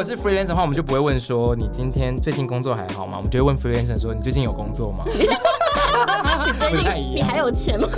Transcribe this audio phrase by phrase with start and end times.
[0.00, 3.18] 果是 freelancer 的话，我们就不会问说你今天最近工作还好吗？
[3.18, 5.04] 我们就会问 freelancer 说你最近有工作吗？
[5.04, 5.12] 你
[6.58, 7.86] 最不太一样近你还有钱吗？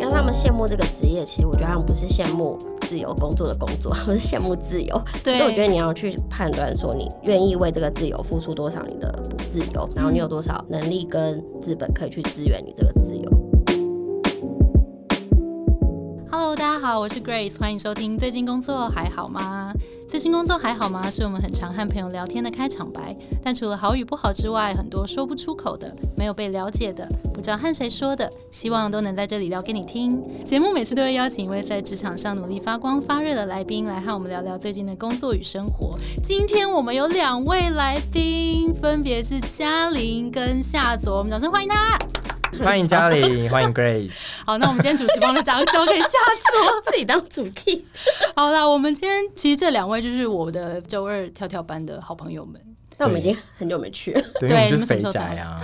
[0.00, 5.00] 让他们羡慕这个职业，其实我觉得他们不是羡慕自由工作的工作，他们是羡慕自由。
[5.22, 13.30] 对所以我觉得你要去判断说，你愿意为这个自由付出多少你的不自由，然后你有多少能力跟资本可以去支援你这个自由。
[16.40, 18.16] Hello，大家好，我是 Grace，欢迎收听。
[18.16, 19.74] 最近工作还好吗？
[20.08, 21.10] 最近工作还好吗？
[21.10, 23.14] 是我们很常和朋友聊天的开场白。
[23.42, 30.18] 但除了好与不好之外，很多说不出口的、没有被了解的、不知道和谁说的，希望都能在这里聊给你听。
[30.42, 35.98] 节目每次都会邀请一位在职场上努力发光发热的来宾来和我们聊聊最近的工作与生活。
[36.22, 41.98] 今天我们有两位来宾，分别是嘉玲跟夏佐，我们掌声欢迎他。
[42.58, 44.22] 欢迎嘉玲， 欢迎 Grace。
[44.44, 46.90] 好，那我们今天主持棒就交交给夏佐。
[46.90, 47.84] 自己当主 key，
[48.34, 52.60] 好啦，我们今天其实这两位就是我的周二跳跳班的好朋友们。
[52.96, 54.22] 但我们已经很久没去了。
[54.40, 55.58] 对，我们肥你们什么时候宅啊。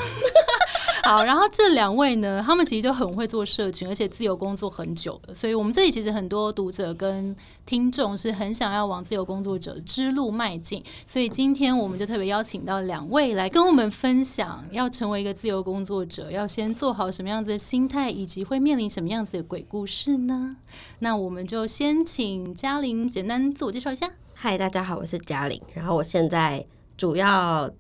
[1.07, 20.57] 好，然后这两位呢，他们其实就很会做社群，而且自由工作很久了，所以我们这里其实很多读者跟听众是很想要往自由工作者之路迈进，所以今天我们就特别邀请到两位来跟我们分享，要成为一个自由工作者，要先做好什么样子的心态，以及会面临什么样子的鬼故事呢？
[20.99, 24.11] 那我们就先请嘉玲简单自我介绍一下。
[24.35, 27.71] 嗨，大家好，我是嘉玲，然后我现在主要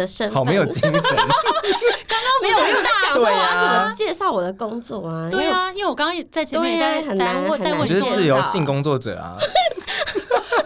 [0.00, 0.92] 的身份好没有精神，
[2.08, 5.28] 刚刚没有，我在想说啊我要怎么介绍我的工作啊？
[5.30, 9.36] 对啊，因为我刚刚也在前面也对啊在在很难问在问一下我就是自由性工作者啊。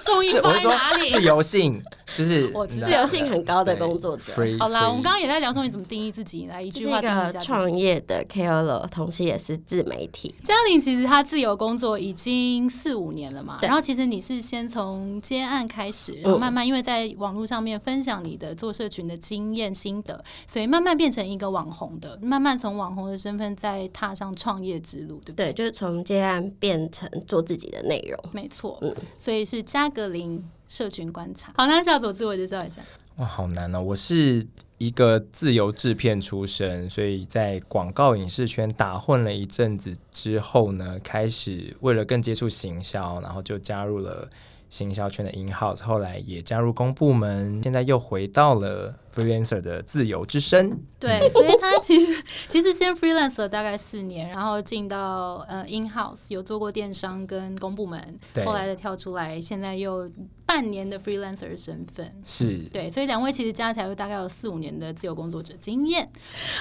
[0.04, 1.10] 重音放自我是说在哪里？
[1.12, 1.82] 自由性
[2.14, 7.40] 就是 我知道自由性很高的工作者，Free, 好啦，我们刚刚也在聊说你怎么定义自己，来一句话定义一下。
[7.40, 10.34] 创业的 KOL，同时也是自媒体。
[10.42, 25.46] 嘉玲其实她自由工作已经四五年了嘛，然后其实你是先从接案开始，然后慢慢因为在网络上面分享你的做社群的经验心得，所以慢慢变成一个网红的，慢慢从网红的身份再踏上创业之路，对不对？
[25.46, 28.18] 对，就是从接案变成做自己的内容。
[28.32, 31.52] 没错，嗯所以是加格林社群观察。
[31.56, 32.82] 好，那夏佐自我介绍一下。
[33.16, 33.80] 哇，好难哦！
[33.80, 34.44] 我是
[34.78, 44.28] 一个自由制片出身，所以在广告影视圈打混了一阵子之后呢，开始为了更接触行销，然后就加入了
[44.74, 50.76] 行销圈的 in house，后来也加入公部门，现在又回到了 freelancer 的自由之身。
[50.98, 60.10] 对，所以他其实 其实先 freelancer 大概四年，然后进到呃 in house 有做过电商跟公部门，后来再跳出来，现在又
[60.44, 62.12] 半年的 freelancer 的身份。
[62.24, 66.10] 是，对，所以两位其实加起来有大概有四五年的自由工作者经验。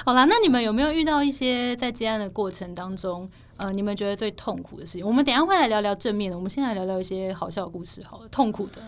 [0.04, 5.06] 好啦，那你们有没有遇到一些在接案的过程当中，呃，你们觉得最痛苦的事情？
[5.06, 8.82] 我们等一下会来聊聊正面的，我们先来聊聊一些好笑的故事好了，痛苦的。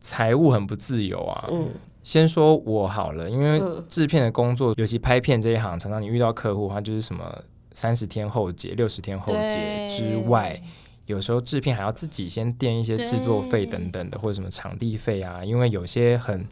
[0.00, 1.48] 财务很不自由啊。
[1.50, 1.68] 嗯，
[2.02, 7.42] 先说我好了，因为嗯制片的工作，尤其拍片这一行，常常你遇到客户，他就是什么
[7.74, 10.60] 三十天后结、六十天后结之外，
[11.06, 16.46] 有时候制片还要自己先垫一些制作费等等的，或者什么场地费啊，因为有些很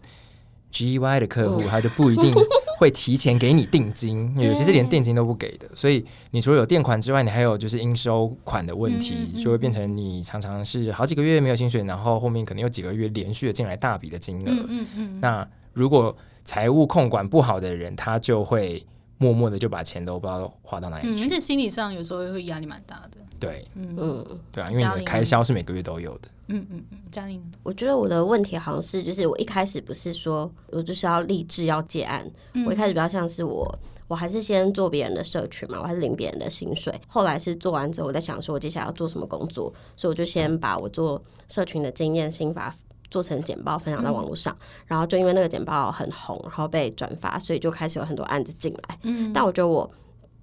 [0.70, 2.34] G Y 的客户，他就不一定
[2.78, 18.84] 会提前给你定金， 有些是连定金都不给的，所以你除了有垫款之外，你还有就是应收款的问题，嗯嗯嗯就会变成你常常是好几个月没有薪水，然后后面可能有几个月连续的进来大笔的金额，嗯嗯嗯，那如果财务控管不好的人，他就会
[19.18, 21.28] 默默的就把钱都不知道花到哪里嗯，而。
[21.28, 23.18] 且心理上有时候会压力蛮大的。
[23.38, 26.28] 对嗯嗯，对啊，因为你的开销是每个月都有的。
[26.48, 32.30] 嗯嗯嗯，嘉玲，我觉得我的问题好像是，就是我一开始不是说我就是要立志要接案，
[32.66, 33.78] 我一开始比较像是我。
[34.08, 36.94] 我还是先做别人的社群嘛，我还是领别人的薪水。
[37.08, 39.64] 后来是做完之后，我在想说，我接下来要做什么工作，
[39.96, 42.72] 所以我就先把我做社群的经验心法
[43.10, 44.56] 做成简报分享在网络上，
[44.86, 48.98] 然后就因为那个简报很红，然后被转发，所以就开始有很多案子进来。
[49.02, 49.90] 嗯，但我觉得我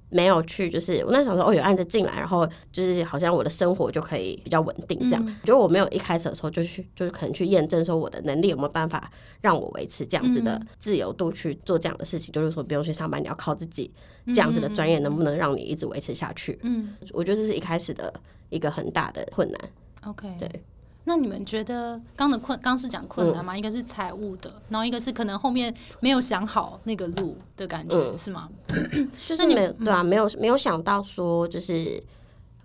[0.10, 5.26] 没有去，就是我那想说哦有案子进来，然后就是好像我的生活就可以比较稳定这样。
[5.44, 9.12] 觉得我没有一开始的时候就去，就是可能去验证说我的能力有没有办法
[9.42, 13.92] 让我维持这样子的嗯自由度去做这样的事情，就是说不用去上班，你要靠自己
[14.28, 16.60] 这样子的专业能不能让你一直维持下去？
[16.62, 18.14] 嗯我觉得这是一开始的
[18.50, 19.60] 一个很大的困难。
[20.06, 20.64] ，OK，对。
[21.06, 23.58] 那你们觉得刚的困，刚是讲困难嘛？
[23.58, 28.50] 一个是财务的，然后一个是可能后面没有想好那个路的感觉，嗯是吗？
[29.28, 32.04] 就是你们对啊，没有没有想到说就是。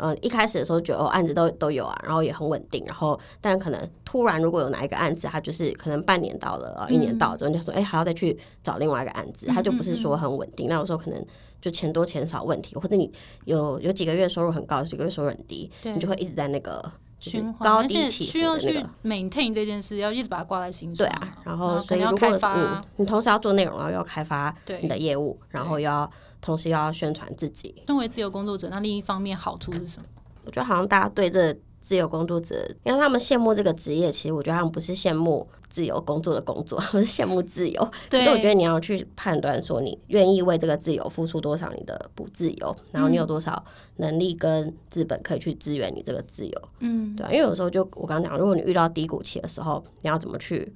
[0.01, 10.69] 嗯，一开始的时候觉得哦，案子都都有啊，然后也很稳定，然后但可能突然如果有哪一个案子，他就是可能半年到了，啊，一年到了之后，就说，哎、还要再去找另外一个案子，他就不是说很稳定。
[10.69, 11.21] 那有时候可能
[11.61, 13.13] 就钱多钱少问题，或者你
[13.47, 16.81] 有有几个月收入很高，几个月收入很低，对你就会一直在那个
[17.19, 21.07] 循环，高而且需要去 maintain 这件事，要一直把它挂在心上。
[21.07, 26.09] 对啊，然然后所以如果开发嗯，你同时要做内容，然后要开发你的业务，然后又要
[26.41, 30.09] 同时又要宣传自己，身为自由工作者，那另一方面好处是什么？
[30.45, 31.53] 我觉得好像大家对这
[31.89, 32.55] 自由工作者，
[32.85, 37.81] 因为他们羡慕这个职业，其实我觉得他们不是羡慕自由工作的工作， 他们是羡慕自由。
[38.11, 43.65] 所以我觉得你要去判断说，你愿意为这个自由付出多少你的不自由，然后你有多少
[43.97, 46.63] 能力跟资本可以去支援你这个自由。
[46.81, 50.71] 嗯，对啊，因为有时候就我刚刚讲，如果你遇到低谷期的时候，你要怎么去，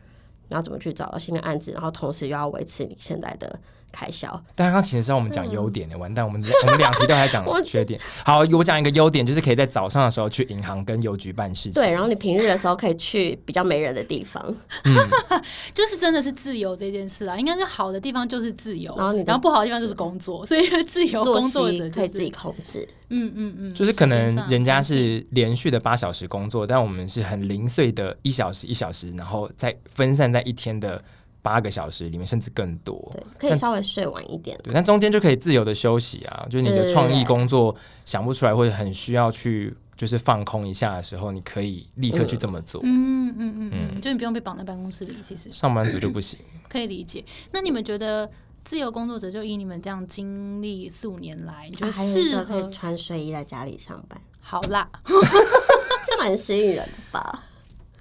[0.48, 3.60] 你要怎么去找到新的案子，然后同时又要维持你现在的
[3.92, 4.28] 开销。
[4.54, 8.00] 但刚刚其实是让我们讲优点的，完蛋，我们我们两题都还讲 我缺点。
[8.24, 11.74] 好，我讲一个优点，就是可以在早上的时候去银行跟邮局办事情。
[11.74, 14.42] 对，然后你平日的时候可以去比较没人的地方，
[15.74, 18.94] 就是真的是自由这件事啊，应该是好的地方就是自由，
[19.26, 22.88] 然后不好的地方就是工作，所以自由工作息者就是可以自己控制。
[23.14, 31.02] 嗯嗯嗯，就是可能人家是连续的八小时工作，但我们是很零碎的一小时一小时，然后再分散在一天的
[31.42, 33.10] 八个小时里面，甚至更多。
[33.12, 34.56] 对，可以稍微睡晚一点。
[34.62, 37.74] 对，但中间就可以自由的休息啊，就是你的创意工作
[38.04, 42.80] 想不出来或者很需要去就是放空一下的时候，你可以立刻去这么做。
[42.84, 47.24] 嗯嗯嗯嗯，就你不用被绑在办公室里，其实上班族就不行，可以理解。
[47.52, 48.30] 那你们觉得
[48.64, 52.44] 自由工作者就以你们这样经历四五年来，你觉啊得适合？
[52.44, 54.88] 可以穿睡衣在家里上班，好啦，
[56.06, 57.44] 这蛮吸引人的吧？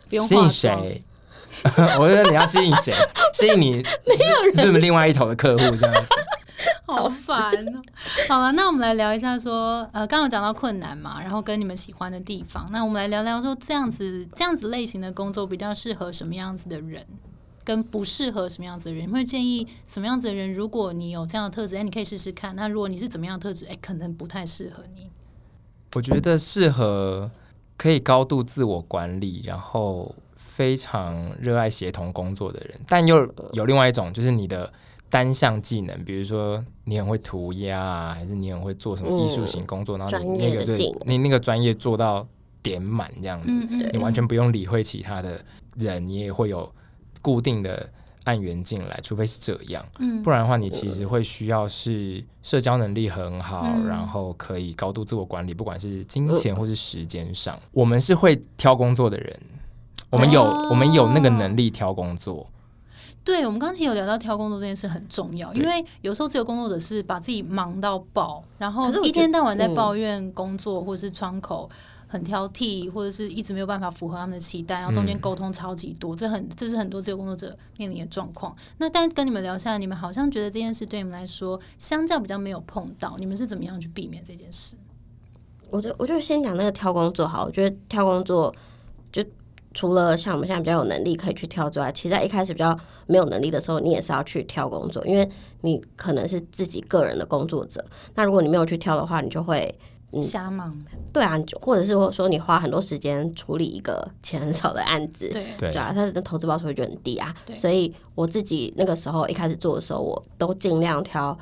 [0.10, 0.84] 不用吸引化妆。
[0.84, 1.04] 谁？
[2.00, 2.94] 我觉得你要吸引谁？
[3.34, 6.08] 吸引你是是不是另外一头的客户这样子？
[6.86, 7.82] 好烦哦、
[8.28, 17.04] 好了，那我们来聊一下说，呃，刚刚有讲到困难嘛，然后跟你们喜欢的地方，那我们来聊聊说，这样子这样子类型的工作比较适合什么样子的人，
[17.64, 19.08] 跟不适合什么样子的人？
[19.08, 20.54] 你会建议什么样子的人？
[20.54, 22.56] 如果你有这样的特质，哎，你可以试试看。
[22.56, 25.10] 那如果你是怎么样的特质，哎，可能不太适合你。
[25.96, 27.32] 我觉得适合
[27.78, 30.14] 可以高度自我管理，然后
[30.52, 34.72] 非常热爱协同工作的人，但又有另外一种，就是你的
[35.10, 42.28] 单项技能，比如说你很会涂鸦啊，还是你很会做什么艺术型工作，然后你那个对你那个专业做到
[42.62, 45.42] 点满这样子，嗯嗯你完全不用理会其他的
[45.78, 46.70] 人，你也会有
[47.22, 47.90] 固定的
[48.26, 50.22] 按源进来，除非是这样，嗯。
[50.22, 53.88] 不然的话，你其实会需要是社交能力很好，嗯。
[53.88, 59.40] 然后可以高度自我管理，不管是金钱或是时间上，我们是会挑工作的人，
[60.12, 62.48] 我们有、哦我们有那个能力挑工作，
[63.24, 71.70] 对，我们刚才有聊到挑工作这件事很重要，因为有时候自由工作者是把自己忙到爆，然后一天到晚在嗯抱怨工作或者是窗口
[72.08, 78.56] 很挑剔，或者是一直没有办法符合他们的期待，然后中间嗯沟通超级多，这很这是很多自由工作者面临的状况。
[78.78, 84.76] 那但跟你们聊下来，你们好像觉得这件事对你们来说，相较比较没有碰到，你们是怎么样去避免这件事？
[85.70, 88.54] 我就我就先讲那个挑工作好，我觉得挑工作
[89.12, 89.24] 就
[89.74, 92.78] 除了像我们现在比较有能力可以去挑之外，其实在一开始比较
[93.08, 95.30] 没有能力的时候，你也是要去挑工作，因为
[95.62, 97.84] 你可能是自己个人的工作者。
[98.16, 99.74] 那如果你没有去挑的话，你就会
[100.14, 100.76] 嗯瞎忙，
[101.14, 107.34] 对啊，或者是说你花很多时间处理一个钱很少的案子，对，对对啊，他的投资报酬率就很低啊。
[107.56, 111.38] 所以我自己那个时候一开始做的时候，我都尽量挑。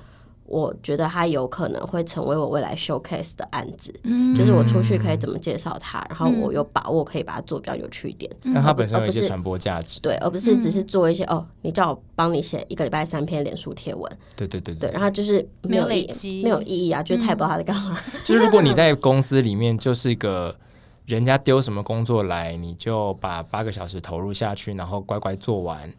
[0.49, 4.35] 我觉得它有可能会成为我未来 showcase 的案子，嗯。
[4.35, 9.99] 就是我出去可以怎么介绍它，然后我有把握可以把它做比较有趣一点，让它本身有一些传播价值。
[10.01, 16.41] 对，而不是只是做一些、哦，你叫我帮你写一个礼拜三篇脸书贴文，对对对对，然后就是没有有累积。
[16.41, 20.55] 没有意义啊，就是太不知道他在干嘛，就是如果你 在公司里面就是一个
[21.05, 25.91] 人家丢什么工作来，你就把八个小时投入下去，然后乖乖做完。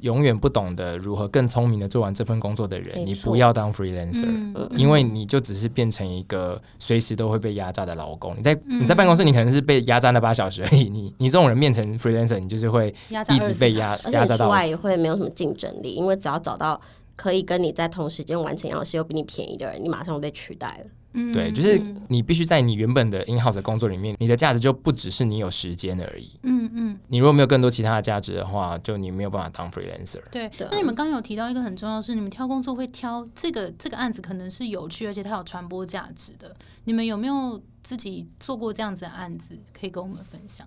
[0.00, 8.34] 永远不懂得如何更聪明的做完这份工作的人，你不要当 freelancer，、嗯因为你就只是变成一个随时都会被压榨的劳工。
[8.36, 10.88] 你在嗯你在办公室，你可能是被压榨那八小时而已。
[10.88, 12.94] 你你这种人变成 freelancer，你就是会
[13.34, 14.76] 一直被压压榨到且出来也。
[14.76, 16.78] 会没有什么竞争力，因为只要找到
[17.16, 20.86] 可以跟你在同时间完成一样的事又比你便宜的人，你马上被取代了。
[21.16, 26.38] 嗯对，就是你必须在你原本的 in house 的工作里面，你的价值就不只是你有时间而已。
[26.42, 30.20] 嗯嗯，你如果没有更多其他的价值的话，就你没有办法当 freelancer。
[30.30, 30.50] 对。
[30.70, 36.54] 那你们刚刚有提到一个很重要的是，你们挑工作会挑这个这个案子可能是有趣，而且它有传播价值的。
[36.84, 40.66] 你们有没有自己做过这样子的案子，可以跟我们分享？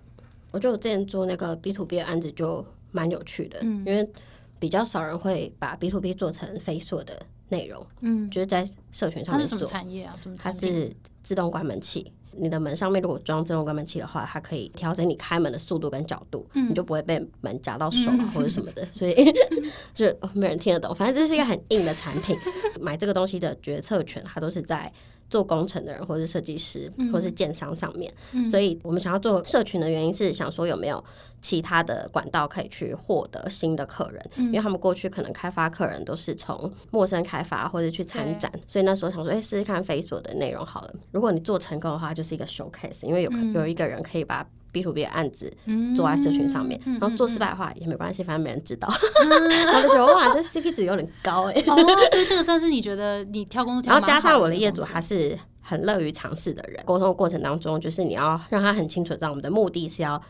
[0.50, 4.10] 我觉得我之前做那个 B to B 的案子就蛮有趣的，嗯因为
[4.58, 9.68] 比较少人会把 B to B 做成非所的内容，嗯，就是在社群上面它是什么做。
[9.68, 10.16] 产业啊？
[10.18, 10.50] 什么它？
[10.50, 10.90] 是
[11.22, 19.14] 自动关门器，你的门上面如果装自动关门器的话，它可以调整你开门的速度跟角度，嗯你就不会被门夹到手啊、或者什么的，所以
[19.92, 20.94] 就哦没人听得懂。
[20.94, 22.36] 反正这是一个很硬的产品，
[22.80, 24.90] 买这个东西的决策权，它都是在
[25.30, 28.12] 做工程的人，或者是设计师，或是建商上面。
[28.44, 31.02] 所以我们想要做社群的原因是想说有没有
[31.40, 40.94] 其他的管道可以去获得新的客人，因为他们过去可能开发客人都是从陌生开发或者去参展，所以那时候想说，哎，试试看 Facebook 的内容好了。
[41.12, 44.46] 如果你做成功的话，就是一个 showcase，因为有有一个人可以把。
[44.72, 45.52] B to B 的案子
[45.94, 48.88] 做在社群上面，然后做失败的话也没关系，反正没人知道。
[49.28, 51.52] 然后就觉得哇，这 CP 值有点高哎。
[51.66, 51.74] 哦，
[52.12, 60.20] 所以这个算是你觉得你挑工作，然后加上我的业主还是很乐于尝试的人，沟通过程当中就是你要让他很清楚知道我们的目的是要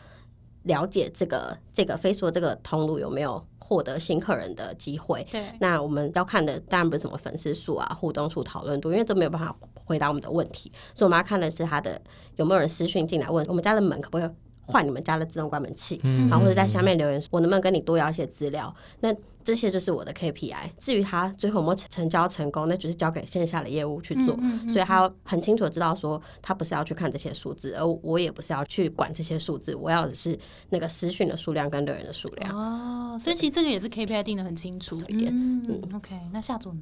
[0.63, 5.25] 了解这个这个 Facebook 这个通路有没有获得新客人的机会。
[5.31, 12.01] 对，那我们要看的当然不是什么粉丝数啊、互动数、讨论度，因为这没有办法回答我们的问题，所以我们要看的是他的
[12.35, 14.29] 有没有人私讯进来问我们家的门可不可以。
[14.71, 18.73] 换你们家的自动关门器，然后或者在下面留言，我能不能跟你多要一些资料？
[19.01, 19.13] 那
[19.43, 20.69] 这些就是我的 KPI。
[20.77, 24.37] 至于他最后有没有成交成功，那就是交给线下的业务去做。
[24.69, 30.37] 所以他很清楚知道说，他不是要去看这些数字，而我也不是要去管这些数字，我要的是
[30.69, 32.55] 那个私讯的数量跟留言的数量。
[32.55, 35.31] 哦，所以其实这个也是 KPI 定的很清楚一点。
[35.33, 36.81] 嗯，OK，那下组呢？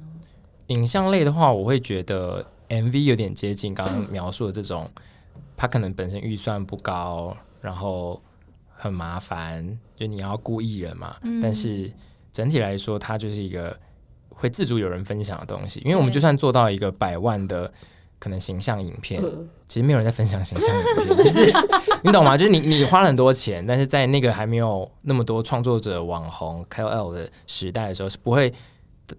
[0.66, 4.88] 影像类的话，我会觉得 MV 有点接近刚刚描述的这种，
[5.56, 7.34] 他可能本身预算不高。
[7.60, 8.20] 然后
[8.68, 11.16] 很麻烦，就你要雇艺人嘛。
[11.42, 11.92] 但是
[12.32, 13.78] 整体来说，它就是一个
[14.28, 15.80] 会自主有人分享的东西。
[15.84, 17.72] 因为我们就算做到一个百万的
[18.18, 19.22] 可能形象影片，
[19.66, 21.52] 其实没有人在分享形象影片，就是
[22.02, 22.36] 你懂吗？
[22.36, 28.52] 就是你你花了很多钱，但是在那个还没有那么多创作者、网红、KOL 的时代的时候，是不会。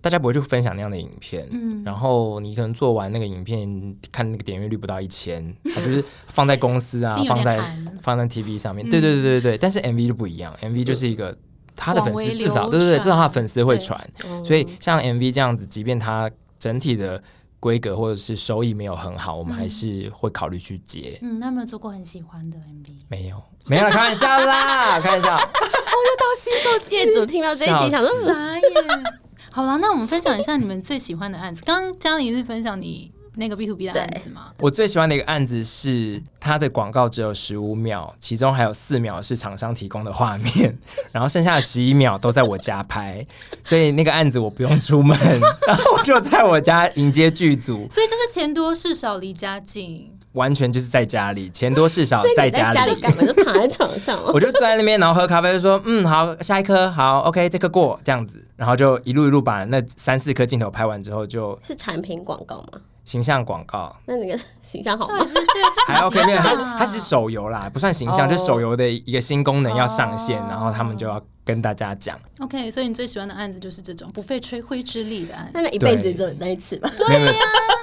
[0.02, 9.58] 大家不会去分享那样的影片，嗯，然后你可能做完那个影片，看那个点阅率不到一千，就是放在公司啊， 放在放在 TV 上面，对对对对对。
[9.58, 11.36] 但是 MV 就不一样，MV 就是一个
[11.76, 14.00] 他的粉丝至少对对对，至少他的粉丝会传，
[14.46, 16.30] 所以像 MV 这样子，即便它
[16.60, 17.22] 整体的
[17.60, 21.18] 规格或者是收益没有很好，我们还是会考虑去接。
[21.22, 22.92] 嗯，那有没有做过很喜欢的 MV？
[23.08, 25.36] 没有，没有，开玩笑啦，开玩笑。
[25.36, 25.38] 我
[26.08, 29.04] 又到心口业主听到这一集，想说 傻眼。
[29.54, 31.62] 好了，那我们分享一下你们最喜欢的案子。
[31.66, 34.54] 刚刚嘉玲是分享你那个 B to B 的案子吗？
[34.60, 40.78] 我最喜欢的一个案子是它的广告只有十五秒，其中还有四秒是厂商提供的画面，
[41.12, 43.26] 然后剩下的十一秒都在我家拍，
[43.64, 45.18] 所以那个案子我不用出门，
[45.68, 47.88] 然后就在我家迎接剧组。
[47.92, 50.18] 所以就是钱多事少离家近。
[50.34, 54.20] 完全就是在家里，钱多事少，在家里，家里根本就躺在床上。
[54.34, 62.80] 我就坐在那边，然后喝咖啡，就说：“嗯，好，下一颗，好，OK，这颗过，这样子。”然后就一路一路把那三四颗镜头拍完之后，就是产品广告吗？
[63.12, 63.96] 形象广告。
[64.06, 65.18] 那那个形象好吗？
[65.20, 71.22] 对，还 OK，没有，它它是手游啦，不算形象，就是手游的一个新功能要上线，然后他们就要。
[71.44, 76.90] 跟大家讲，OK，所以你最喜欢的案子就是这种不费吹灰之力的案子，那一辈子就那一次吧。
[76.96, 77.34] 对呀，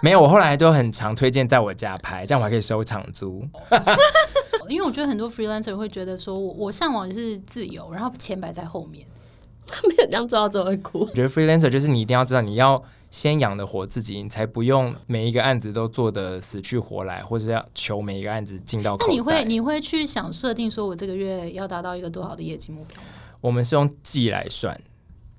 [0.01, 3.45] 没有，我后来都很常推荐在我家拍，这样我还可以收场租。
[4.71, 9.05] 因为我觉得很多 freelancer 会觉得说，我我向往的是自由，然后钱摆在后面，
[9.89, 11.01] 没有这样做到最后会哭。
[11.01, 18.97] 我觉得 freelancer 就是你一定要知道，你要先养得活自己，你才不用每一个案子都做的死去活来，或者要求每一个案子进到。
[18.99, 23.01] 那你会你会去想设定说我这个月要达到一个多少的业绩目标？
[23.41, 24.79] 我们是用季来算，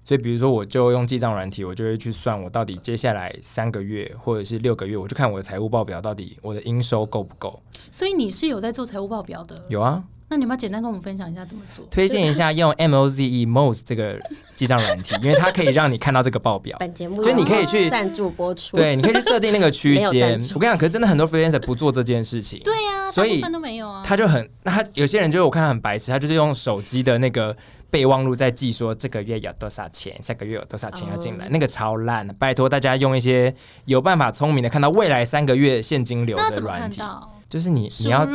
[0.05, 7.62] 所以比如说，我就用记账软体，我就会去算我到底接下来三个月或者是六个月，我就看我的财务报表到底我的应收够不够。
[7.91, 9.65] 所以你是有在做财务报表的？
[9.67, 10.03] 有啊。
[10.29, 11.83] 那你要简单跟我们分享一下怎么做？
[11.89, 14.19] 推荐一下用 M O Z E Moz 这个
[14.55, 16.77] 记账软体，因为它可以让你看到这个报表。
[16.79, 20.39] 本节目就你可以去赞助播出，对，你可以去设定那个区 间。
[20.53, 22.62] 我跟你讲，可是真的很多 freelancer 不做这件事情。
[22.63, 24.03] 对呀，所以都没有啊。
[24.05, 27.57] 他就很，那他有些人就是我看他很白痴，他就是用手机的那个
[27.89, 32.27] 备忘录在记说这个月有多少钱，下个月有多少钱要进来，那个超烂。
[32.38, 33.51] 拜托大家用一些
[33.86, 37.01] 有办法聪明的看到未来三个月现金流的软体。
[37.50, 38.27] 就是你你要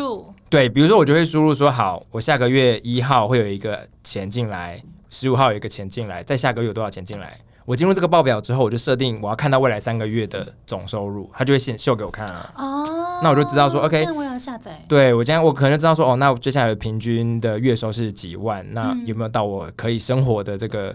[0.51, 7.39] 对，比如说我就会输入说好，我下个月一号会有一个钱进来，十五号有一个钱进来，再下个月有多少钱进来？
[7.65, 12.53] 我进入这个报表之后，我就设定我要看到未来三个月的总收入，它就会显秀给我看啊。
[12.57, 14.85] 哦，那我就知道说，OK，我要下载。
[14.89, 18.67] 对我今天我可能就知道说，哦，那接下来平均的月收是几万？
[18.75, 20.95] 那有没有到我可以生活的这个？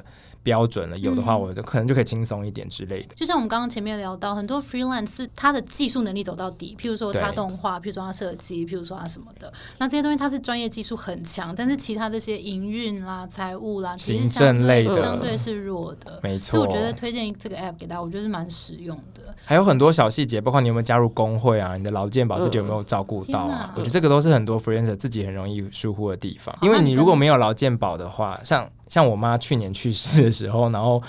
[0.49, 3.13] 标准了，有的话我就可能就可以轻松一点之类的。
[3.13, 9.53] 就像我们刚刚前面聊到，很多 freelance 是他的技术能力走到底，譬如说他动画，譬如说他设计，譬如说他什么的。
[9.77, 16.19] 那这些东西他是专业技术很强，但是其他这些营运啦、财务啦，行政类的相对是弱的。
[16.23, 19.21] 没错，所以我觉得推荐这个 app 给大家，我觉得是蛮实用的。
[19.45, 23.71] 还有很多小细节，包括你有没有加入工会啊，你的劳健保自己有没有照顾到啊？
[23.75, 26.55] 我觉得这个都是很多 freelancer 自己很容易疏忽的地方。
[26.61, 31.01] 因为你如果没有劳健保的话，像像我妈去年去世的时候，然后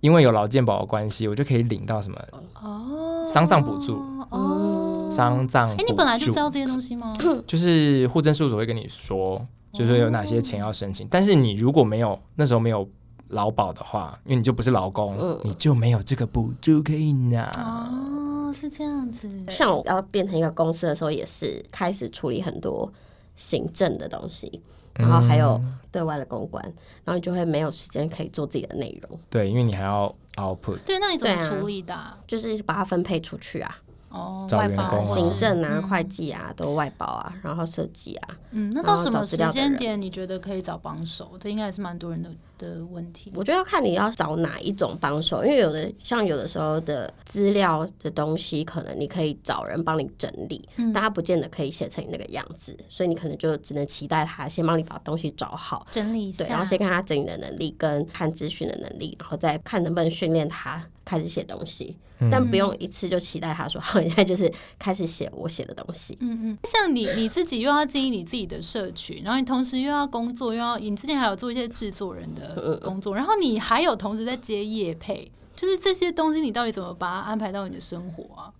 [0.00, 2.18] 因为有劳健保的关系，我就可以领到什么
[2.60, 7.14] 哦丧葬补助，哦，丧葬哎，你本来就知道这些东西吗？
[7.46, 12.88] 就是户政事务所会跟你说，就是有哪些钱要申请，但是你如果没有那时候没有
[13.28, 17.50] 劳保的话，因为你就不是劳工，嗯你就没有这个补助可以拿。
[17.58, 19.28] 哦，是这样子。
[19.50, 22.90] 像我要变成一个公司的时候，也是开始处理很多
[23.36, 24.62] 行政的东西，
[24.98, 25.58] 然后还有
[25.90, 26.62] 对外的公关，
[27.04, 32.18] 然后你就会没有时间可以做自己的内容，对，因为你还要 output，对，那你怎么处理的啊？
[32.26, 33.78] 就是把它分配出去啊，
[34.10, 41.32] 哦，找外员工啊包行政啊、嗯会计啊都外包啊，然后设计啊，嗯，那到什么时间点你觉得可以找帮手？
[41.38, 43.32] 这应该也是蛮多人的的问题。
[43.34, 55.86] 我觉得要看你要找哪一种帮手，因为有的像有的时候的资料的东西，可能你可以找人帮你整理，嗯但他不见得可以写成你那个样子，所以你可能就只能期待他先帮你把东西找好。
[55.90, 61.96] 整理一下，对，然后先看他整理的能力跟看资讯的能力，然后再看能不能训练他开始写东西，
[62.30, 66.18] 但不用一次就期待他说 好，现在就是开始写我写的东西。
[66.20, 78.52] 嗯嗯，像你你自己又要经营你自己的社群，然后你同时又要工作，又要你之前还有做一些制作人的工作，然后你还有同时在接业配，就是这些东西你到底怎么把它安排到你的生活啊？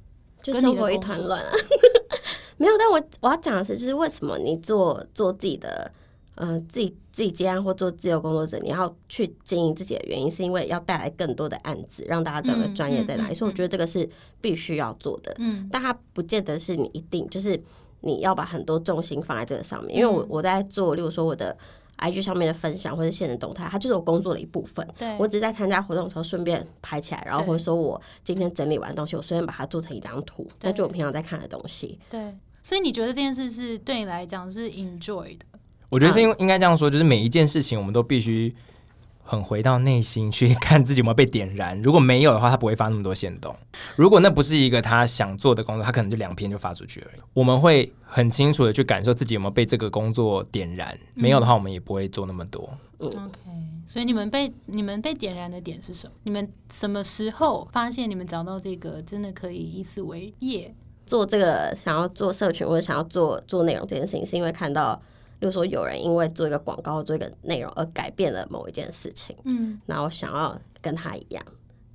[0.43, 1.52] 就生活一团乱啊。
[2.57, 5.93] 没有，但我我要讲的是，就是为什么你做做自己的，
[6.38, 13.30] 呃，自己自己接案或做自由工作者，你要去经营自己的原因，是因为要带来更多的案子，让大家知道专业在哪里。
[13.30, 14.09] 嗯嗯所以我觉得这个是
[14.40, 17.61] 必须要做的，嗯但它不见得是你一定就是
[18.00, 21.57] 你要把很多重心放在这个上面，因为我嗯我在做，例如说我的。
[22.00, 24.87] IG 上面的分享或者现实动态，它就是我工作的一部分。
[24.97, 31.99] 对，我只是在参加活动的时候顺便拍起来，然后或者说我今天整理完东西，我顺便把它做成一张图，那就我平常在看的东西。
[32.09, 35.45] 对，所以你觉得这件事是对你来讲是 enjoy 的？
[35.90, 38.54] 我觉得是因为应该这样说，就是每一件事情我们都必须
[39.23, 41.80] 很回到内心去 看自己有没有被点燃。
[41.83, 43.54] 如果没有的话，他不会发那么多线动。
[43.97, 47.21] 如果那不是一个他想做的工作，他可能就两篇就发出去而已。
[47.33, 50.99] 我们会很清楚的去感受自己有没有被这个工作点燃。
[51.14, 52.71] 没有的话，我们也不会做那么多。
[52.99, 53.16] OK，
[53.87, 56.13] 所以你们被你们被点燃的点是什么？
[56.25, 60.75] 你们什么时候发现你们找到这个真的可以以此为业？
[61.06, 65.00] 做这个想要做社群或者想要做做内容这件事情，是因为看到，
[65.41, 71.45] 例如说有人因为做一个广告、做一个内容而改变了某一件事情，嗯然后想要跟他一样。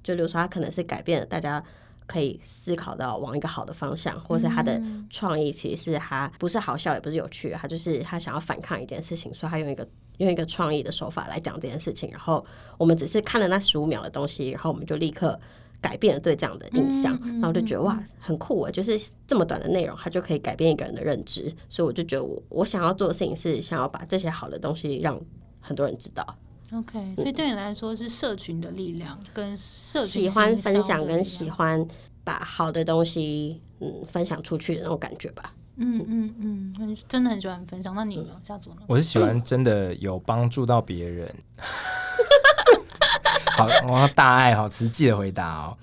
[0.02, 1.64] 就例如说，他可能是改变了大家
[2.06, 12.10] 可以思考到往一个好的方向，或是他的创意其实是他不是好笑也不是有趣，他就是他想要反抗一件事情，所以他用一个用一个创意的手法来讲这件事情。
[12.12, 12.46] 然后
[12.78, 15.40] 我们只是看了那十五秒的东西，然后我们就立刻。
[15.84, 18.72] 改变了对这样的印象，然后我就觉得哇，很酷啊！
[18.72, 25.20] 就是这么短的内容，它就可以改变一个人的认知，所以我就觉得我我想要做的事情是想要把这些好的东西让
[25.60, 26.26] 很多人知道。
[26.74, 31.86] ，OK，所以对你来说是社群的力量跟社群喜欢分享跟喜欢
[32.24, 35.54] 把好的东西嗯分享出去的那种感觉吧。
[35.76, 37.94] 嗯嗯嗯，很真的很喜欢分享。
[37.94, 38.78] 那你呢，夏祖呢？
[38.88, 41.30] 我是喜欢真的有帮助到别人。
[43.58, 45.78] 好， 我要大爱好实际的回答哦。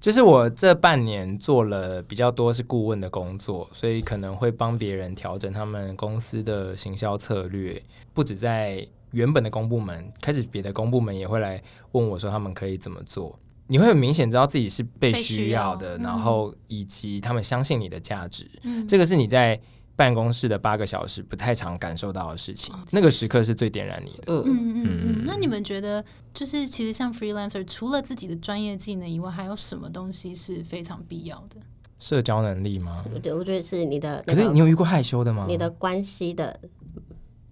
[0.00, 7.80] 就是我这半年做了比较多是顾问的工作，所以可能会帮别人调整他们公司的行销策略，
[8.12, 13.38] 不止在原本的公部门，开始别的公部门也会来问我说他们可以怎么做。
[13.68, 18.50] 你会很明显知道自己是被被需需要的，要嗯然后以及他们相信你的价值。
[18.64, 19.58] 嗯这个是你在
[20.02, 24.22] 办公室的八个小时不太常感受到的事情，那个时刻是最点燃你的。
[24.26, 24.84] 嗯，嗯嗯
[25.20, 31.56] 嗯，那你们觉得，就是其实像 freelancer，除了自己的专业技能以外，还有什么东西是非常必要的？
[32.00, 33.04] 社交能力吗？
[33.14, 35.44] 我觉得我觉得是你的可那个是你有遇过害羞的吗？
[35.46, 36.58] 你的关系的，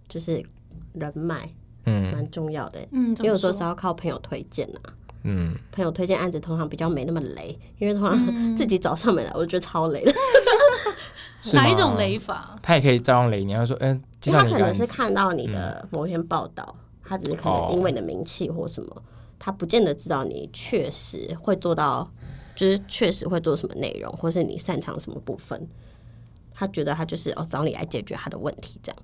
[0.09, 0.45] 就是
[0.95, 1.49] 人脉
[1.85, 2.81] 嗯蛮重要的。
[2.91, 4.91] 嗯，因为有时候是要靠朋友推荐啊，
[5.23, 10.13] 嗯，朋友推荐案子通常比较没那么雷，因为通嗯常 自己找上门来，我就觉得超雷的。
[11.55, 12.19] 哪一种雷？
[12.19, 12.59] 法？
[12.63, 14.75] 他也可以照样雷你，他说：“嗯、他可能。
[14.75, 19.03] 是看到你的某一篇报道，他只是可能因为你的名气或什么，
[19.39, 22.11] 他不见得知道你确实会做到，
[22.55, 25.67] 就是确实会做什么内容，或是你擅长什么部分。
[26.53, 29.03] 他觉得他就是哦找你来解决他的问题这样，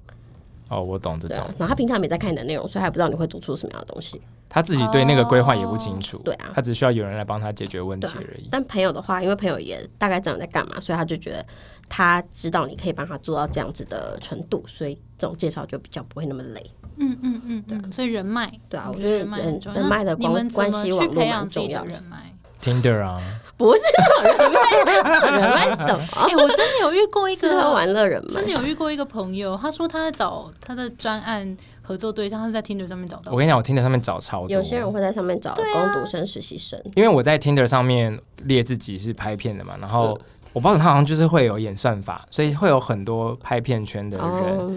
[0.68, 1.38] 哦，我懂这种。
[1.58, 4.20] 然后他平常没在看你的内容，所以还不知道你会做出什么样的东西。
[4.48, 8.48] 他自己对那个规划也不清楚，对啊他只需要有人来帮他解决问题而已。
[8.50, 11.44] 但朋友的话，因为朋友也大概知道你在干嘛，所以他就觉得
[11.88, 16.70] 他知道你可以帮他做到这样子的程度，所以这种介绍就比较不会那么累。
[16.98, 19.80] 嗯嗯嗯对，所以人脉，对啊我我觉得人脉很人重要。
[19.80, 23.20] 人脉的关关系网络培养自己的蛮重要的人脉？Tinder 啊，
[23.58, 23.80] 不是
[24.24, 26.06] 人脉，人脉什么？
[26.14, 28.50] 哎、我真的有遇过一吃喝个，玩乐人脉真的。
[28.52, 33.30] 有遇过一个朋友，他说他在找他的专案合作对象，他是在 Tinder 上面找到。
[33.30, 40.18] 我跟你讲，我 Tinder 上面找超多，有些人会在上面找对啊工读生、实习生，因为我在 Tinder 上面列自己是拍片的嘛，然后
[40.56, 44.72] 我不知道他好像就是会有演算法，所以会有很多拍片圈的人，哦，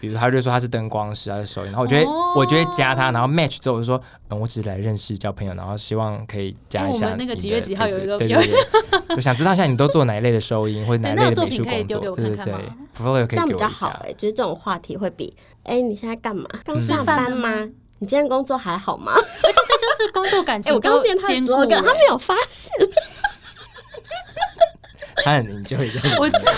[0.00, 12.54] 比如他就说他是灯光师，他是手影，然后我觉得、哦我觉得加他，然后 match 之后我就说，嗯，我只是来认识交朋友，然后希望可以加一下、哎我们那个几月几号有一个对对对，我 想知道一下你都做哪一类的收音或者哪一类的美术对那个作品可以工作，对对对
[12.96, 13.86] ，portfolio 可这样比以给我一下。
[13.86, 16.48] 较好哎、就是这种话题会比哎、你现在干嘛？
[16.64, 17.68] 刚嗯上班吗？
[17.98, 19.12] 你今天工作还好吗？
[19.12, 21.98] 而且这就是工作感 哎、情我刚念他的他欸。
[21.98, 22.72] 没有发现。
[25.24, 26.38] 他很 enjoy 这我个。
[26.38, 26.52] 知道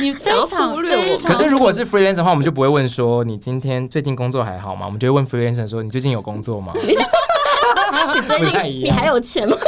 [0.00, 4.84] 你想要非常忽略我可是如果是 freelancer 的话，我们就不会问说你今天最近工作还好吗？
[4.84, 6.72] 我们就会问 freelancer 说你最近有工作吗？
[6.82, 6.94] 你
[8.26, 9.56] 最不太一样近你还有钱吗？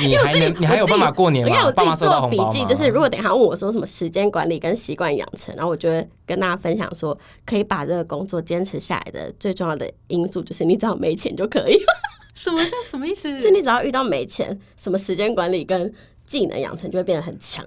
[0.00, 1.54] 你还能你还有办法过年吗？
[1.54, 2.50] 爸妈我自己做收到红包？
[2.50, 7.16] 笔记，就是如果等一下问我说什么时间管理跟习惯养成，然后我就会跟大家分享说，
[7.46, 11.78] 可以把这个工作坚持下来的最重要的因素就是你只要没钱就可以，
[12.34, 13.40] 什么叫什么意思？
[13.40, 15.92] 就你只要遇到没钱，什么时间管理跟
[16.26, 17.64] 技能养成就会变得很强。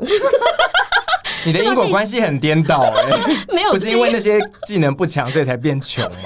[1.46, 3.06] 你的因果关系很颠倒哎、
[3.54, 6.18] 没有不是因为那些技能不强所以才变穷吗？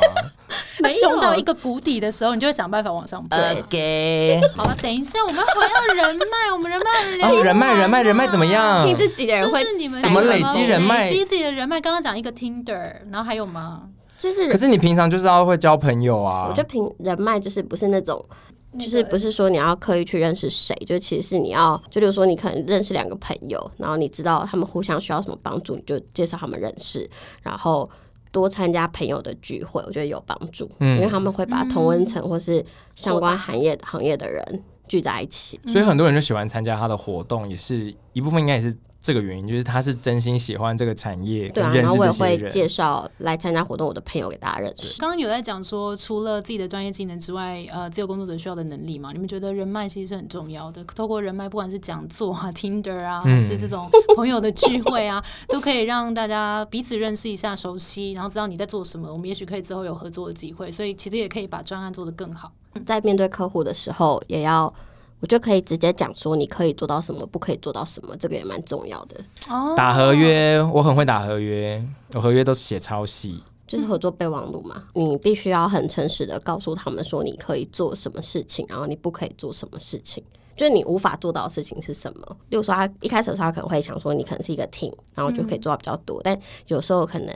[0.81, 3.37] 没有穷到一个谷底的时候，你就会想办法往上爬。
[3.53, 8.87] OK，好了，等一下，我们回到人脉， 我们人脉聊哦，人脉人脉人脉怎么样？
[8.87, 11.79] 你自己的人会就是你们怎么累积人脉累积自己的人脉。
[11.79, 13.83] 刚刚讲一个 Tinder，然后还有吗？
[14.17, 16.45] 就是可是你平常就是要会交朋友啊。
[16.47, 18.23] 我觉得平人脉就是不是那种，
[18.79, 27.09] 就是不是说你要刻意去认识谁，就其实是你要，就比如说你可能认识两个朋友，然后你知道他们互相需要什么帮助，你就介绍他们认识，
[27.41, 27.89] 然后
[28.31, 35.59] 多参加朋友的聚会，我觉得有帮助，嗯因为他们会把同温层或是相关行业行业的人聚在一起。
[35.67, 42.43] 所以很多人就喜欢参加他的活动，也是一部分应该也是这个原因，就是他是真心喜欢这个产业，对啊，跟认识然后我也这些人。
[42.43, 44.99] 会介绍来参加活动我的朋友给大家认识。
[44.99, 49.11] 刚刚有在讲说，除了自己的专业技能之外，呃，自由工作者需要的能力嘛？
[49.11, 50.83] 你们觉得人脉其实是很重要的。
[50.95, 59.11] 透过人脉，不管是讲座啊、 Tinder 啊，嗯还是这种朋友的聚会啊，都可以让大家彼此认识一下、熟悉，然后知道你在做什么。
[59.11, 62.51] 我们也许可以之后有合作的机会，所以其实也可以把专案做得更好。
[62.85, 64.71] 在面对客户的时候，也要。
[65.21, 69.17] 我就可以直接讲说你可以做到什么，不可以做到什么，这个也蛮重要的。
[69.47, 71.81] 哦打合约，我很会打合约，
[72.13, 73.41] 我合约都写超细。
[73.67, 80.21] 就是合作备忘录嘛，你必须要很诚实的告诉他们说你可以做什么事情，然后你不可以做什么事情，
[80.57, 82.37] 就是你无法做到的事情是什么。
[82.49, 87.33] 例如说，他一开始的时候他可能会想说你可能是一个 team，然后就可以做到比较多，但有时候可能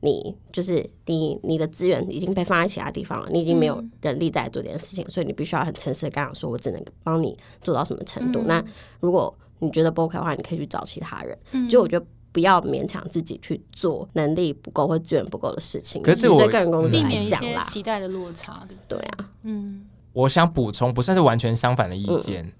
[0.00, 8.42] 你就是你你的资源已经被放在其他地方了，你已经没有人力在做这件事情，所以你必须要很诚实的跟他说，我只能帮你做到什么程度。
[8.46, 8.64] 那
[9.00, 11.38] 如果你觉得不 OK 的话，你可以去找其他人。
[11.68, 12.06] 就我觉得。
[12.30, 18.98] 不要勉强自己去做能力不够或资源不够的事情，可是我对个人工作者避免一来讲啦，些期待的落差，对不对？
[19.16, 22.52] 啊，嗯，我想补充，不算是完全相反的意见，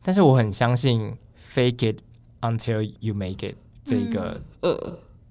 [0.00, 1.98] 但是我很相信 “fake it
[2.40, 4.78] until you make it” 这个、嗯。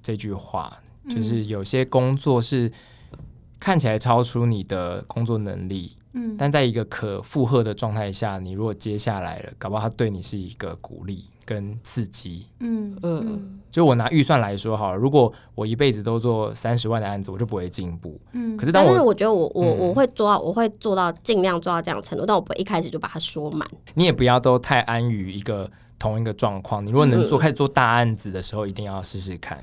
[0.03, 0.71] 这句话，
[1.09, 2.71] 就是有些工作是
[3.59, 12.47] 看起来超出你的工作能力，嗯但在一个可负荷的状态下，你如果接下来了，搞不好它对你是一个鼓励跟刺激。
[12.59, 18.19] 嗯嗯就我拿预算来说好了，如果我一辈子都做三十万的案子，我就不会进步。
[18.31, 23.67] 嗯可是当我但是我觉得我我嗯我会做到，我会做到尽量做到这样的程度，但我不会一开始就把它说满。
[23.95, 26.85] 你也不要都太安于一个同一个状况。
[26.85, 29.61] 你如果能做、开始做大案子的时候，一定要试试看。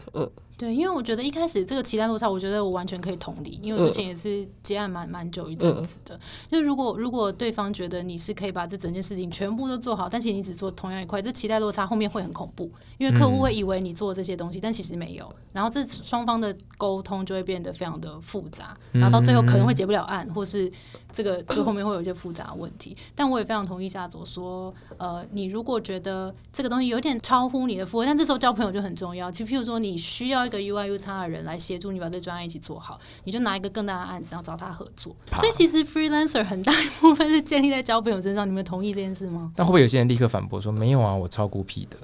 [0.63, 6.17] 对，因为我觉得一开始这个期待落差，我觉得我完全可以同理，因为我之前也是接案蛮蛮久一阵子的。
[6.49, 20.71] 就如果如果对方觉得你是可以把这整件事情全部都做好，但其实你只做同样一块，这期待落差后面会很恐怖，因为客户会以为你做这些东西，但其实没有，然后这双方的沟通就会变得非常的复杂，然后到最后可能会结不了案，或是
[21.11, 22.97] 这个就后面会有一些复杂的问题。
[23.17, 29.29] 但我也非常同意夏佐说，呃，你如果觉得这个东西有点超乎你的负荷，但这时候交朋友就很重要。
[29.29, 35.17] 其实譬如说，你需要一个 UI U 差的人来协助你把这专案一起做好，你就拿一个更大的案子，然后找他合作。
[35.35, 38.47] 所以其实 freelancer 很大一部分是建立在交朋友身上。
[38.47, 39.51] 你们同意这件事吗？
[39.57, 41.97] 但会不会有些人立刻反驳说没有啊，我超孤僻的？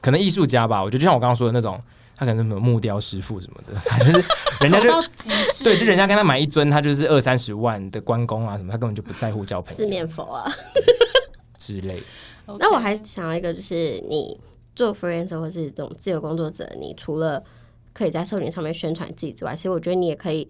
[0.00, 1.80] 可能艺术家吧，我觉得就像我刚刚说的那种，
[2.16, 4.24] 他可能是什么木雕师傅什么的，他就是
[4.60, 4.90] 人家就
[5.64, 10.50] 对，就人家跟他买一尊，他就是二三十万的关公啊什么，他根本就不在乎交朋友四友面佛啊。
[11.58, 12.02] 之类。
[12.58, 14.38] 那我还想要一个，就是你
[14.76, 17.42] 做 freelancer 或是这种自由工作者，你除了
[17.94, 20.46] 可以在社群上面宣传自己之外，其实我觉得你也可以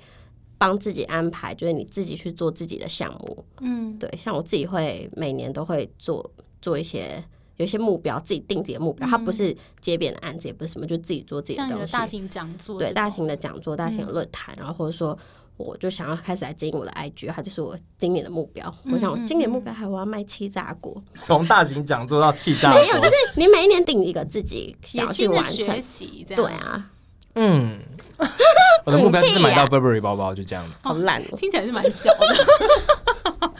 [0.59, 3.45] 帮自己安排，就是你自己去做自己的项目。
[3.61, 6.29] 嗯对，像我自己会每年都会做
[6.61, 7.23] 做一些
[7.59, 9.07] 有一些目标，自己定自己的目标。
[9.07, 11.93] 它不是接别人的案子，也不是什么，就自己做自己的东西。
[11.93, 15.17] 大型讲座这对，大型的讲座、大型的论坛，然后或者说。
[15.57, 18.75] 我就想要开始来经营我的 IG，它就是我今年的目标。
[18.93, 25.81] 我想我今年目标还我要卖气炸锅，从大型讲座到气炸锅，没有，就是你每一年定一个自己想要去新的学完成。
[25.81, 26.43] 习这样。
[26.43, 26.91] 对，啊，
[27.35, 27.79] 嗯，
[28.85, 30.73] 我的目标就是买到 Burberry 包包，就这样子。
[30.83, 31.37] 好烂哦。
[31.37, 33.51] 听起来是蛮小的。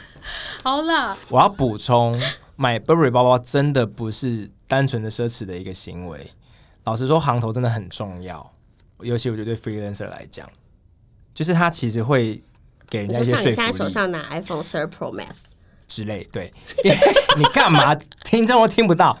[0.63, 2.19] 好啦，我要补充，
[2.55, 6.31] 买 Burberry 包包真的不是单纯的奢侈的一个行为。
[6.85, 8.53] 老实说，行头真的很重要，
[9.01, 10.49] 尤其我觉得对 freelancer 来讲，
[11.33, 12.41] 就是他其实会
[12.89, 15.41] 给人家一些说像你现在说服力手上拿 iPhone 十二 Pro Max，
[15.87, 16.23] 之类。
[16.31, 16.53] 对，
[17.37, 17.93] 你干嘛？
[18.23, 19.17] 听众都听不到。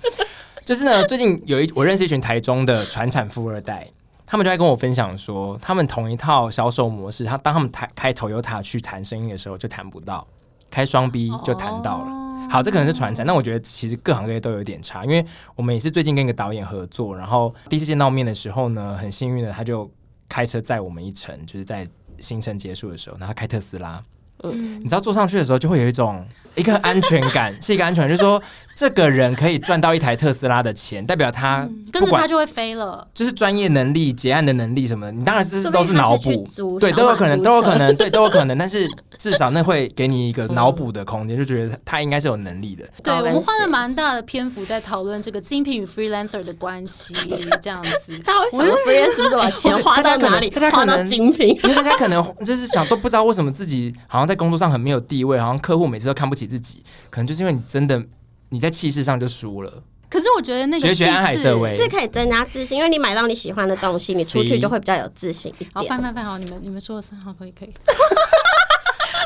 [0.63, 3.87] 就是呢，最近有一我认识一群台中的传产富二代，
[4.25, 10.25] 他们就在跟我分享说，他们同一套销售模式，他当他们谈开 Toyota 去谈生意的时候，就谈不到；
[10.71, 12.47] 开双 B 就谈到了。
[12.49, 19.89] 好，这可能是传承，那我觉得其实各行各业都有点差，因为我们也是最近跟一个导演合作，然后第一次见到面的时候呢，很幸运的他就
[20.27, 21.87] 开车载我们一程，就是在
[22.19, 24.03] 行程结束的时候，然后他开特斯拉，
[24.43, 26.23] 嗯你知道坐上去的时候就会有一种
[26.55, 28.41] 一个安全感， 是一个安全感，就是说
[28.75, 33.07] 这个人可以赚到一台特斯拉的钱，代表他跟着他就会飞了。
[33.13, 36.47] 就是专业能力、结案的能力什么的，你当然是都是脑补，
[36.79, 42.85] 对，都有可能，都有可能，对，都有可能，但是 至少那会给你一个脑补的空间，就觉得他应该是有能力的。
[43.01, 47.15] 对，我们花了蛮大的篇幅在讨论这个精品与 freelancer 的关系，
[47.61, 48.19] 这样子。
[48.25, 50.49] 他会想说 freelance 是不是把钱花到哪里？
[50.49, 51.57] 花到大家可能精品。
[51.63, 58.03] 因为大家可能就是想都不知道为什么自己好像在工作上很没有地位，好像客户每次都看不起自己，可能就是因为你真的
[58.49, 59.83] 你在气势上就输了。
[60.07, 61.05] 可是我觉得那个气势
[61.75, 65.89] 是可以增加自信，因为你买到你喜欢的东西，你出去就会比较有自信一好，点。
[65.89, 67.73] 翻翻翻，好，你们你们说的算好，可以可以。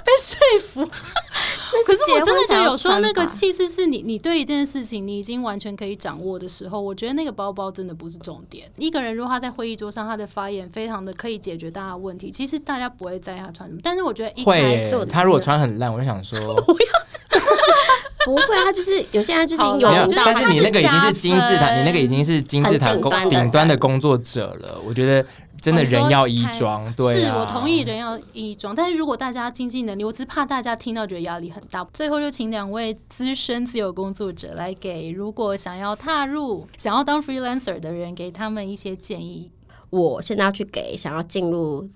[0.10, 0.86] 被说服，
[1.86, 8.70] 可是我真的觉得有时候那个气势是你，你对一件事情你已经完全可以掌握的时候，我觉得那个包包真的不是重点。
[8.78, 13.80] 一个人如果他在会议桌上他的发言非常的可以解决大家的问题，其实大家不会在意他穿什么。
[13.84, 16.40] 但是我觉得一会开始耶，他如果穿很烂，我就想说
[18.26, 22.94] 不会，他就是有些人就是有但是你那个已经是金字塔，你那个已经是金字塔
[23.30, 24.78] 顶端的工作者了。
[24.86, 25.26] 我觉得
[25.62, 31.84] 真的人要衣太装，对是啊，我同意人要衣装，但是如果大家经济能力，我只是怕大家听到觉得压力很大。
[31.94, 39.52] 最后就请两位资深自由工作者来给如果想要踏入、想要当 freelancer 的人，给他们一些建议。
[39.90, 41.88] 我现在要去给想要进入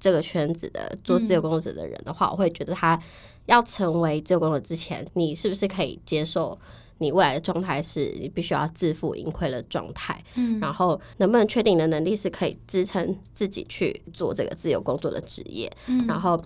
[0.00, 2.98] 这个圈子的做自由工作者的人的话，我会觉得他
[3.46, 6.58] 要成为自由工作者之前，你是不是可以接受？
[6.98, 15.70] 你未来的状态是你必须要自负盈亏的状态，嗯然后能不能确定你的能力是可以支撑自己去做这个自由工作的职业？
[15.88, 16.40] 嗯然后，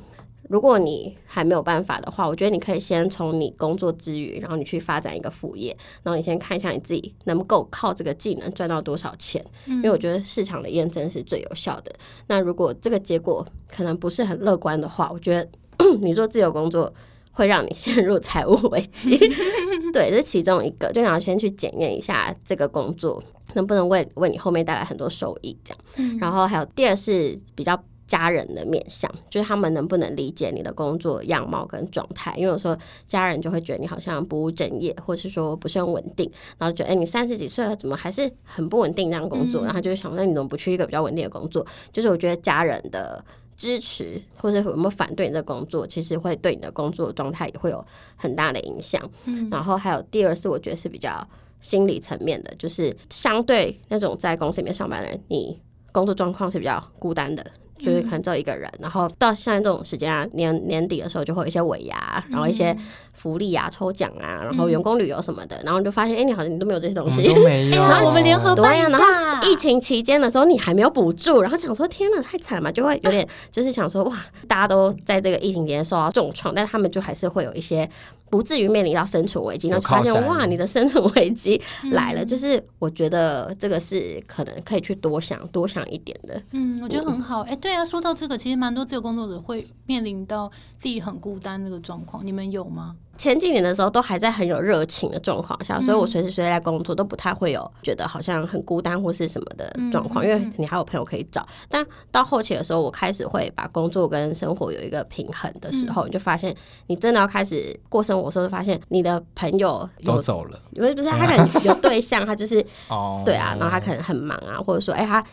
[0.49, 9.45] 如果你还没有办法的话，我觉得你可以先从你工作之余，然后你去发展一个副业，然后你先看一下你自己能够靠这个技能赚到多少钱。
[9.67, 11.93] 因为我觉得市场的验证是最有效的。
[12.27, 15.49] 那如果这个结果可能不是很乐观的话，我觉得
[16.01, 16.93] 你做自由工作。
[17.39, 19.17] 会让你陷入财务危机，
[19.95, 23.23] 对，这是其中一个，就想要先去检验一下这个工作
[23.55, 26.19] 能不能为为你后面带来很多收益，这样。
[26.19, 41.65] 然后还有第二是比较家人的面相，就是他们能不能理解你的工作样貌跟状态，因为有时候家人就会觉得你好像不务正业，或是说不是很稳定，然后觉得哎、你三十几岁了，怎么还是很不稳定这样工作，然后就会想，那你怎么不去一个比较稳定的工作？
[41.93, 43.25] 就是我觉得家人的。
[43.59, 47.85] 支持或者有没有反对你的工作，其实会对你的工作状态也会有
[48.17, 49.03] 很大的影响。
[49.51, 51.23] 然后还有第二是我觉得是比较
[51.61, 55.61] 心理层面的，就是相对那种在公司里面上班的人，你
[55.93, 57.45] 工作状况是比较孤单的。
[57.81, 62.77] 就是可能只有一个人，然后到现在这种时间啊，年年底的时候就会有一些尾牙，然后一些
[63.19, 67.35] 福利啊、抽奖啊，然后员工旅游什么的，然后你就发现，哎、你好像你都没有这些东西我们。
[67.35, 67.77] 都没有。
[67.83, 77.89] 然后我们联合办呀、然后疫情期间的时候，你还没有补助，然后想说天哪，太惨了嘛，就会有点就是想说哇，大家都在这个疫情期间受到重创，但他们就还是会有一些
[78.31, 86.41] 不至于面临到生存危机，有然后发现哇，你的生存危机来嗯了，就是我觉得这个是可能可以去多想多想一点的。
[86.53, 87.41] 嗯，我觉得很好。
[87.43, 92.97] 哎、对啊，说到这个，其实蛮多自由工作者会面临到自己很孤单这个状况，你们有吗？
[93.19, 101.47] 前几年的时候都还在很有热情的状况下，所以我随时随地在工作都不太会有觉得好像很孤单或是什么的状况，因为你还有朋友可以找。
[101.69, 106.55] 但到后期的时候，我开始会把工作跟生活有一个平衡的时候，你就发现
[106.87, 109.89] 你真的要开始过生活的时候，就发现你的朋友。
[110.05, 115.25] 都走了不是不是，他可能有对象，他就是 哦，对啊，然后他可能很忙啊，或者说，哎、他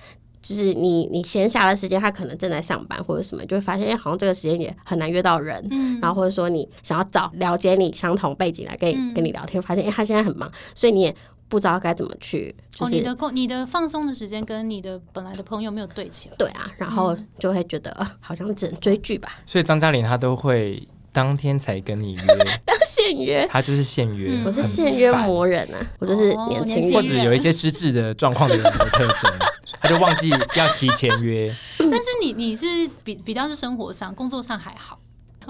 [0.47, 5.65] 就是你你闲暇的时间，他可能正在上班或者什么，就会发现哎，好像这个时间也很难约到人。
[5.71, 11.15] 嗯，然后或者说你想要找了解你相同背景来跟你跟你聊天，发现哎，他现在很忙，所以你也
[11.47, 12.55] 不知道该怎么去。
[12.77, 16.35] 哦，你的工你的放松的时间跟你的本来的朋友没有对齐了。
[16.37, 19.39] 对啊，然后就会觉得好像只能追剧吧。
[19.47, 20.87] 所以张嘉玲她都会。
[21.15, 22.21] 当天才跟你约，
[22.65, 29.31] 当现约，他就是现约，我是现约魔人啊，我就是年轻人，或者有一些失智的状况的人的特征，
[29.85, 31.53] 他就忘记要提前约。
[31.77, 32.65] 但是你你是
[33.03, 34.99] 比比较是生活上、工作上还好，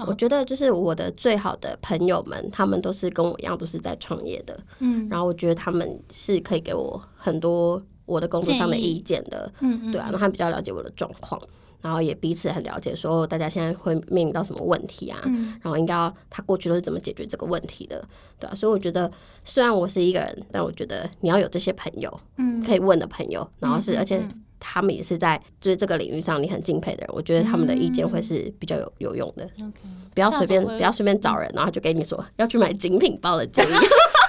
[0.06, 11.40] 我觉得就是我的最好的朋友们，他们都是跟我一样，都是在创业的，嗯，然后我觉得他们是可以给我很多我的工作上的意见的，嗯，对啊，那他比较了解我的状况。
[11.80, 15.20] 然后也彼此很了解，说大家现在会面临到什么问题啊？
[15.62, 18.02] 然后应该要他过去都是怎么解决这个问题的，
[18.38, 19.10] 对啊，所以我觉得
[19.44, 24.26] 虽然我是一个人，但我觉得你要有这些朋友，嗯，可以问的朋友，然后是而且
[24.58, 29.44] 他们也是在就是这个领域上你很敬佩的人，我觉得他们的意见会是比较有有用的。
[29.60, 29.80] OK，
[30.14, 33.70] 不要随便不要随便找人，然后就给你说要去买精品包的建议。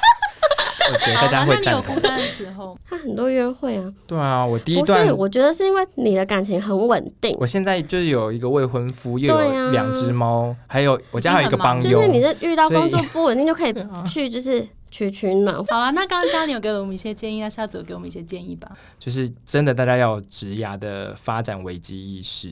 [0.92, 3.84] 我觉得大家会有孤单的时候，他很多约会啊。
[4.06, 7.36] 对啊，我第一段，我觉得是因为你的感情很稳定。
[7.40, 11.92] 我现在就是有一个未婚夫，又有两只猫，还有我家还有一个帮佣。
[11.92, 13.74] 就是你是遇到工作不稳定，就可以
[14.06, 15.64] 去就是取取暖。
[15.66, 18.72] 好啊，那刚刚嘉玲有给我们一些建议，那下次有给我们一些建议吧。
[18.98, 22.52] 就是真的，大家要有职涯的发展危机意识。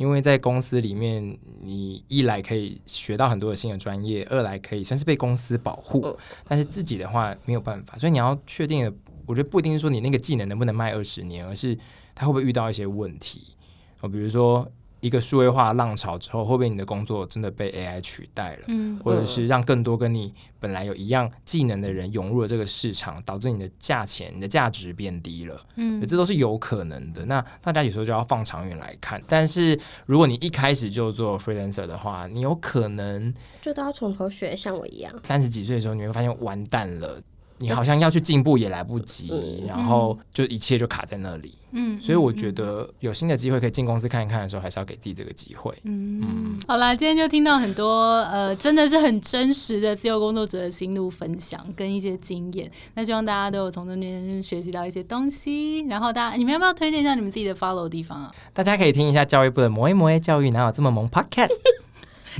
[0.00, 6.16] 因为在公司里面，你一来可以学到很多的新的专业，二来可以算是被公司保护，
[6.48, 8.90] 但是自己的话没有办法，所以你要确定的，
[9.26, 11.76] 我觉得不一定是说你那个技能能不能卖二十年，而是
[12.14, 13.54] 他会不会遇到一些问题
[14.00, 14.66] 哦，比如说。
[15.00, 18.64] 一个数位化浪潮之后，会不会你的工作真的被 AI 取代了？
[18.68, 25.60] 嗯，或者是让更多跟你本来有一样技能的人涌入了这个市场，导致你的价钱、你的价值变低了？
[25.76, 27.24] 嗯，这都是有可能的。
[27.24, 29.22] 那大家有时候就要放长远来看。
[29.26, 33.32] 但是如果你一开始就做 freelancer 的话，你有可能
[33.62, 35.12] 就都要从头学，像我一样。
[35.22, 37.20] 三十几岁的时候，你会发现完蛋了。
[37.60, 41.54] 你好像要去进步也来不及，然后就一切就卡在那里。
[41.72, 45.72] 嗯，所以我觉得有新的机会可以进公司看一看的时候，还是要给自己这个机会。
[45.84, 52.68] 嗯，好啦，今天就听到很多呃，真的是很真实的自由工作者的心路分享跟一些经验。
[52.94, 55.80] 那希望大家都有从中间学习到一些东西。
[55.82, 58.32] 然后大家，你们要不要推荐一下你们自己的 follow 地方啊？
[58.52, 61.58] 大家可以听一下教育部的“磨一磨教育”，哪有这么萌 podcast？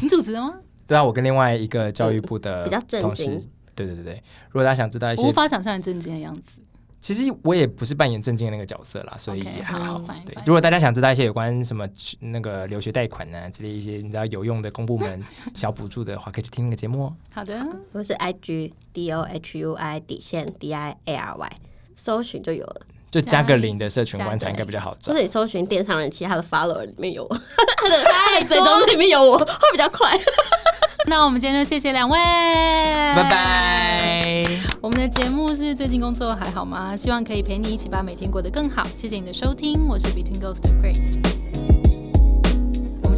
[0.01, 0.55] 你主持的吗？
[0.89, 3.41] 对啊，我跟另外一个教育部的比较正经。
[3.87, 6.61] 对对对对，如果大家想知道一些无法想象的正经的样子，
[7.01, 9.99] 其实我也不是扮演正经的那个角色啦，所以也还好。
[10.27, 11.89] 对，如果大家想知道一些有关什么
[12.21, 17.17] 那个留学贷款啊之类一些你知道有用的公部门小补助的话，可以去听那个节目哦。
[17.33, 21.53] 好的，我是 I G D O H U I 底线 D I A R Y，
[21.97, 25.13] 搜寻就有了，就加个零的社群观察应该比较好找。
[25.13, 27.27] 或者你搜寻电商人，其他的 follower 里面有
[27.79, 30.15] 他的他的追踪里面有我，会比较快。
[31.11, 32.17] 那我们今天就谢谢两位，
[33.17, 34.47] 拜拜。
[34.81, 36.95] 我们的节目是最近工作还好吗？
[36.97, 38.85] 希望可以陪你一起把每天过得更好。
[38.95, 41.40] 谢谢你的收听，我是 Between Ghost Grace。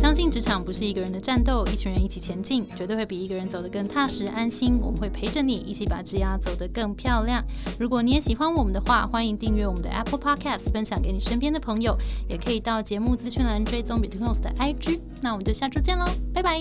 [0.03, 4.77] 相信职场不是一个人的战斗，一群人一起前进，绝对会比一个人走得更踏实安心。
[4.83, 7.41] 我们会陪着你一起把职涯走得更漂亮。
[7.79, 11.97] 如果你也喜欢我们的话，欢迎订阅我们的 Apple Podcast，分享给你身边的朋友，
[12.29, 15.01] 也可以到节目资讯栏追踪 Betweenus 的 IG。
[15.23, 16.61] 那我们就下周见喽，拜拜，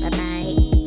[0.00, 0.77] 拜拜。